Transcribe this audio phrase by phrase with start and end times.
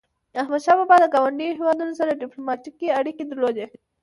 [0.41, 3.65] احمدشاه بابا د ګاونډیو هیوادونو سره ډیپلوماټيکي اړيکي درلودی.